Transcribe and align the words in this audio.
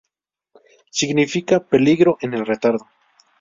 Significa 0.89 1.59
"peligro 1.63 2.17
en 2.21 2.33
el 2.33 2.47
retardo". 2.47 2.87